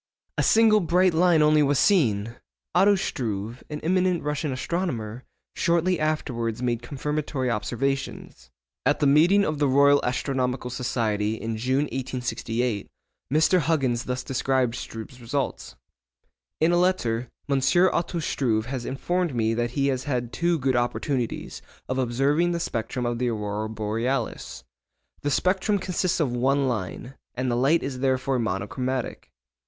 [0.35, 2.37] A single bright line only was seen!
[2.73, 8.49] Otto Struve, an eminent Russian astronomer, shortly afterwards made confirmatory observations.
[8.83, 12.89] At the meeting of the Royal Astronomical Society in June, 1868,
[13.31, 13.59] Mr.
[13.59, 17.61] Huggins thus described Struve's results:—'In a letter, M.
[17.93, 22.59] Otto Struve has informed me that he has had two good opportunities of observing the
[22.59, 24.63] spectrum of the aurora borealis.
[25.21, 29.29] The spectrum consists of one line, and the light is therefore monochromatic.